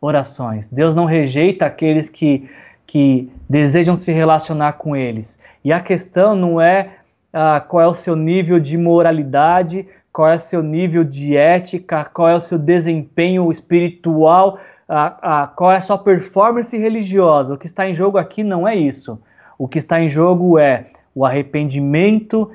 [0.00, 2.48] orações, Deus não rejeita aqueles que
[2.88, 5.38] que desejam se relacionar com eles.
[5.62, 6.96] E a questão não é
[7.30, 12.04] ah, qual é o seu nível de moralidade, qual é o seu nível de ética,
[12.04, 17.54] qual é o seu desempenho espiritual, ah, ah, qual é a sua performance religiosa.
[17.54, 19.20] O que está em jogo aqui não é isso.
[19.58, 22.50] O que está em jogo é o arrependimento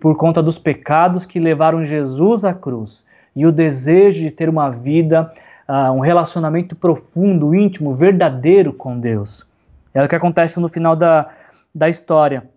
[0.00, 4.68] por conta dos pecados que levaram Jesus à cruz e o desejo de ter uma
[4.68, 5.32] vida
[5.68, 9.46] uh, um relacionamento profundo, íntimo, verdadeiro com Deus.
[9.92, 11.28] É o que acontece no final da,
[11.74, 12.48] da história.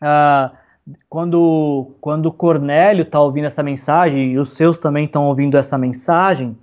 [0.00, 0.54] Uh,
[1.08, 6.56] quando, quando Cornélio está ouvindo essa mensagem, e os seus também estão ouvindo essa mensagem,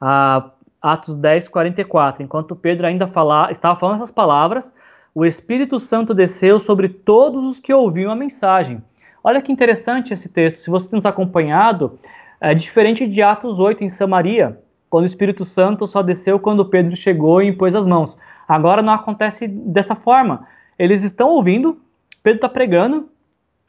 [0.00, 0.50] uh,
[0.80, 4.74] Atos 10, 44, enquanto Pedro ainda fala, estava falando essas palavras,
[5.14, 8.82] o Espírito Santo desceu sobre todos os que ouviam a mensagem.
[9.22, 10.58] Olha que interessante esse texto.
[10.58, 11.98] Se você tem nos acompanhado,
[12.40, 16.94] é diferente de Atos 8 em Samaria, quando o Espírito Santo só desceu quando Pedro
[16.96, 18.18] chegou e impôs as mãos.
[18.46, 20.46] Agora não acontece dessa forma.
[20.78, 21.80] Eles estão ouvindo,
[22.22, 23.08] Pedro está pregando,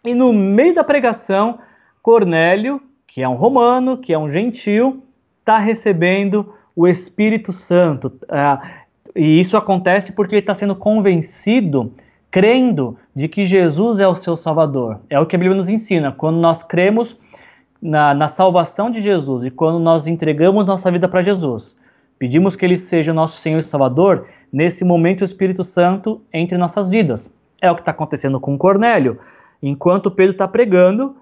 [0.06, 1.60] e no meio da pregação,
[2.02, 5.04] Cornélio, que é um romano, que é um gentil,
[5.40, 8.08] está recebendo o Espírito Santo.
[8.24, 11.94] Uh, e isso acontece porque ele está sendo convencido,
[12.30, 15.00] crendo de que Jesus é o seu Salvador.
[15.10, 16.12] É o que a Bíblia nos ensina.
[16.12, 17.18] Quando nós cremos
[17.82, 21.78] na, na salvação de Jesus e quando nós entregamos nossa vida para Jesus,
[22.20, 26.58] pedimos que Ele seja o nosso Senhor e Salvador, nesse momento o Espírito Santo entre
[26.58, 27.34] em nossas vidas.
[27.62, 29.18] É o que está acontecendo com Cornélio.
[29.62, 31.16] Enquanto Pedro está pregando,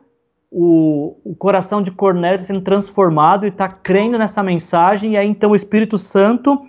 [0.51, 5.27] o, o, coração de Cornélio está sendo transformado e está crendo nessa mensagem, e aí
[5.27, 6.61] então o Espírito Santo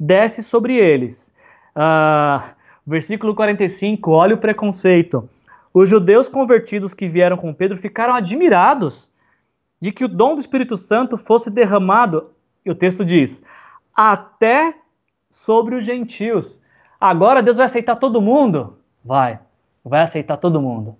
[0.00, 1.34] desce sobre eles.
[1.76, 2.42] Uh,
[2.86, 5.28] versículo 45, olha o preconceito.
[5.72, 9.10] Os judeus convertidos que vieram com Pedro ficaram admirados
[9.78, 12.30] de que o dom do Espírito Santo fosse derramado,
[12.64, 13.42] e o texto diz,
[13.94, 14.74] até
[15.28, 16.62] sobre os gentios.
[16.98, 18.78] Agora Deus vai aceitar todo mundo?
[19.04, 19.38] Vai,
[19.84, 20.96] vai aceitar todo mundo.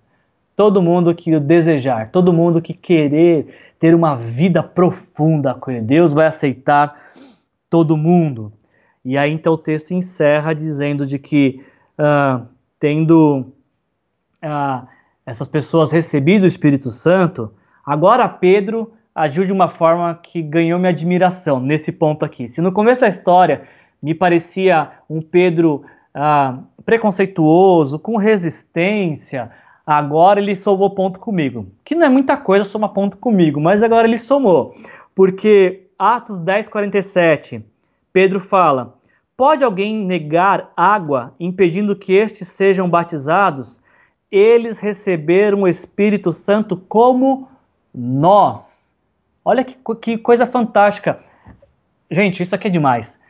[0.57, 5.79] Todo mundo que o desejar, todo mundo que querer ter uma vida profunda com Ele.
[5.79, 6.99] Deus vai aceitar
[7.69, 8.51] todo mundo.
[9.05, 11.63] E aí então o texto encerra dizendo de que,
[11.97, 12.45] uh,
[12.77, 13.45] tendo
[14.43, 14.85] uh,
[15.25, 17.53] essas pessoas recebido o Espírito Santo,
[17.87, 22.49] Agora Pedro agiu de uma forma que ganhou minha admiração nesse ponto aqui.
[22.49, 23.61] Se no começo da história
[24.03, 29.51] me parecia um Pedro ah, preconceituoso, com resistência,
[29.87, 31.71] agora ele somou ponto comigo.
[31.85, 34.75] Que não é muita coisa somar ponto comigo, mas agora ele somou.
[35.15, 37.63] Porque Atos 10, 47,
[38.11, 38.97] Pedro fala:
[39.37, 43.81] Pode alguém negar água impedindo que estes sejam batizados?
[44.29, 47.47] Eles receberam o Espírito Santo como
[47.95, 48.93] nós.
[49.45, 51.19] Olha que, que coisa fantástica.
[52.11, 53.23] Gente, isso aqui é demais.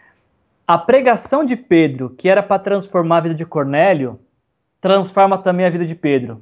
[0.65, 4.19] A pregação de Pedro, que era para transformar a vida de Cornélio,
[4.81, 6.41] transforma também a vida de Pedro.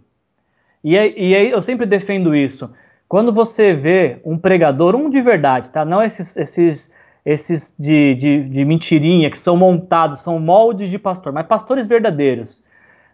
[0.85, 2.71] E, e aí eu sempre defendo isso.
[3.07, 5.83] Quando você vê um pregador, um de verdade, tá?
[5.83, 6.91] Não esses, esses,
[7.25, 12.61] esses de, de, de mentirinha que são montados, são moldes de pastor, mas pastores verdadeiros.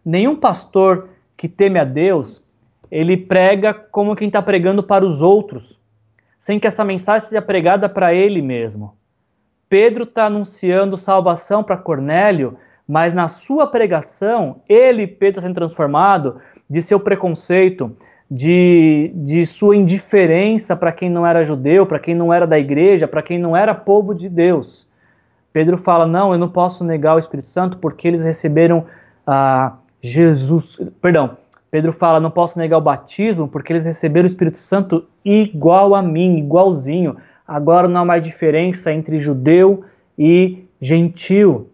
[0.04, 1.08] Nenhum pastor
[1.38, 2.44] que teme a Deus
[2.92, 5.80] ele prega como quem está pregando para os outros,
[6.38, 8.98] sem que essa mensagem seja pregada para ele mesmo.
[9.69, 12.58] Pedro está anunciando salvação para Cornélio,
[12.92, 17.96] mas na sua pregação, ele, Pedro, está sendo transformado de seu preconceito,
[18.29, 23.08] de, de sua indiferença para quem não era judeu, para quem não era da igreja,
[23.08, 24.89] para quem não era povo de Deus.
[25.54, 28.85] Pedro fala: Não, eu não posso negar o Espírito Santo porque eles receberam
[29.25, 30.77] ah, Jesus.
[31.02, 31.37] Perdão,
[31.71, 36.02] Pedro fala: não posso negar o batismo porque eles receberam o Espírito Santo igual a
[36.02, 37.15] mim, igualzinho.
[37.48, 39.85] Agora não há mais diferença entre judeu
[40.19, 41.69] e gentil,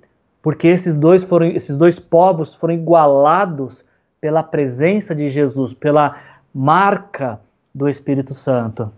[0.47, 3.83] porque esses dois foram, esses dois povos foram igualados
[4.21, 6.15] pela presença de Jesus, pela
[6.53, 7.37] marca
[7.75, 8.89] do Espírito Santo.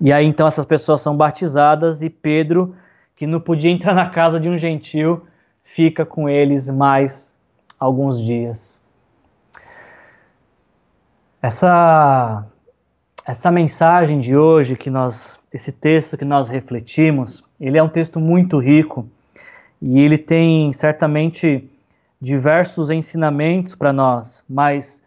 [0.00, 2.74] E aí então essas pessoas são batizadas e Pedro,
[3.14, 5.24] que não podia entrar na casa de um gentil,
[5.62, 7.38] fica com eles mais
[7.78, 8.82] alguns dias.
[11.40, 12.44] Essa
[13.24, 18.18] essa mensagem de hoje que nós esse texto que nós refletimos, ele é um texto
[18.18, 19.08] muito rico
[19.80, 21.68] e ele tem certamente
[22.20, 25.04] diversos ensinamentos para nós, mas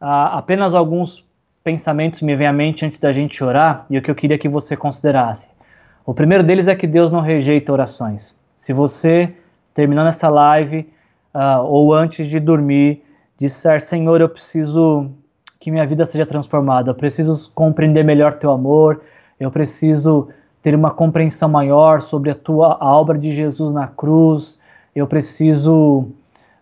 [0.00, 1.24] ah, apenas alguns
[1.62, 4.48] pensamentos me vêm à mente antes da gente orar e o que eu queria que
[4.48, 5.48] você considerasse.
[6.04, 8.36] O primeiro deles é que Deus não rejeita orações.
[8.56, 9.34] Se você,
[9.72, 10.86] terminando essa live
[11.34, 13.02] uh, ou antes de dormir,
[13.38, 15.10] disser: Senhor, eu preciso
[15.58, 19.00] que minha vida seja transformada, eu preciso compreender melhor teu amor,
[19.40, 20.28] eu preciso
[20.64, 24.58] ter uma compreensão maior sobre a tua a obra de Jesus na cruz,
[24.96, 26.08] eu preciso.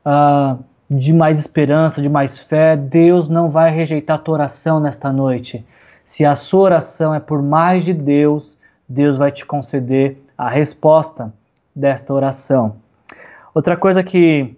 [0.04, 0.58] Uh,
[0.90, 5.64] de mais esperança, de mais fé, Deus não vai rejeitar a tua oração nesta noite.
[6.04, 11.32] Se a sua oração é por mais de Deus, Deus vai te conceder a resposta
[11.74, 12.76] desta oração.
[13.54, 14.54] Outra coisa que,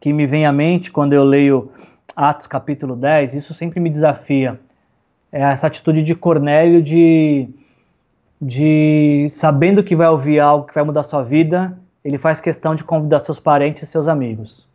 [0.00, 1.70] que me vem à mente quando eu leio
[2.16, 4.58] Atos capítulo 10, isso sempre me desafia,
[5.30, 7.48] é essa atitude de Cornélio de,
[8.40, 12.84] de sabendo que vai ouvir algo que vai mudar sua vida, ele faz questão de
[12.84, 14.68] convidar seus parentes e seus amigos.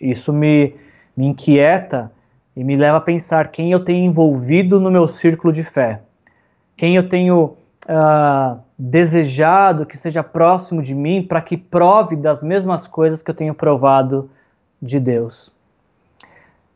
[0.00, 0.74] Isso me,
[1.16, 2.12] me inquieta
[2.54, 6.00] e me leva a pensar quem eu tenho envolvido no meu círculo de fé,
[6.76, 7.56] quem eu tenho
[7.88, 13.34] uh, desejado que seja próximo de mim para que prove das mesmas coisas que eu
[13.34, 14.30] tenho provado
[14.80, 15.52] de Deus.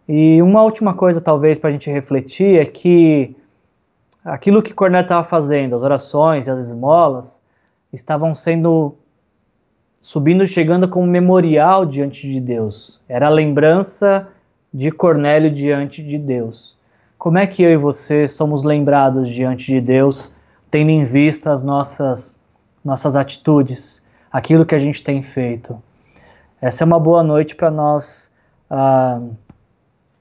[0.09, 3.37] E uma última coisa, talvez, para a gente refletir é que
[4.25, 7.45] aquilo que Cornélio estava fazendo, as orações e as esmolas,
[7.93, 8.95] estavam sendo
[10.01, 13.01] subindo e chegando como memorial diante de Deus.
[13.09, 14.29] Era a lembrança
[14.73, 16.79] de Cornélio diante de Deus.
[17.19, 20.33] Como é que eu e você somos lembrados diante de Deus,
[20.71, 22.41] tendo em vista as nossas,
[22.85, 25.83] nossas atitudes, aquilo que a gente tem feito?
[26.63, 28.33] Essa é uma boa noite para nós
[28.71, 29.21] ah,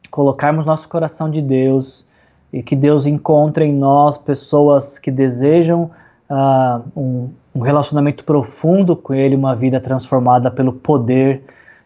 [0.10, 2.09] colocarmos nosso coração de Deus
[2.52, 5.92] e que Deus encontre em nós pessoas que desejam
[6.30, 11.44] ah, um, um relacionamento profundo com Ele, uma vida transformada pelo poder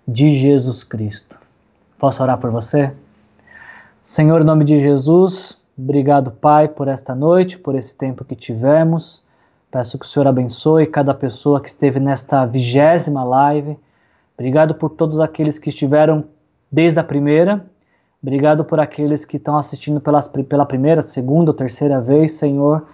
[0.08, 1.38] de Jesus Cristo.
[1.98, 2.92] Posso orar por você?
[4.02, 9.24] Senhor, em nome de Jesus, obrigado, Pai, por esta noite, por esse tempo que tivemos.
[9.72, 13.78] Peço que o Senhor abençoe cada pessoa que esteve nesta vigésima live.
[14.38, 16.26] Obrigado por todos aqueles que estiveram
[16.72, 17.66] desde a primeira.
[18.24, 22.88] Obrigado por aqueles que estão assistindo pelas, pela primeira, segunda ou terceira vez, Senhor.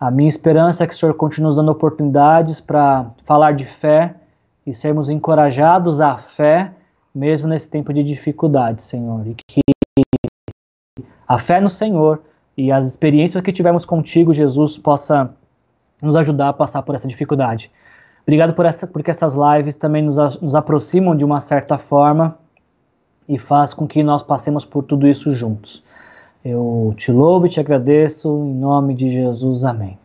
[0.00, 4.14] A minha esperança é que o Senhor continue nos dando oportunidades para falar de fé
[4.66, 6.72] e sermos encorajados à fé,
[7.14, 9.26] mesmo nesse tempo de dificuldade, Senhor.
[9.26, 9.60] E que
[11.28, 12.22] a fé no Senhor
[12.56, 15.34] e as experiências que tivemos contigo, Jesus, possa
[16.00, 17.70] nos ajudar a passar por essa dificuldade.
[18.22, 22.38] Obrigado por essa, porque essas lives também nos, nos aproximam de uma certa forma
[23.32, 25.82] e faz com que nós passemos por tudo isso juntos.
[26.44, 29.98] Eu te louvo e te agradeço, em nome de Jesus, amém.